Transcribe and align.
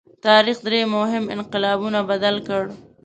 تاریخ 0.25 0.57
درې 0.67 0.81
مهمو 0.95 1.31
انقلابونو 1.35 1.99
بدل 2.09 2.35
کړ. 2.47 2.63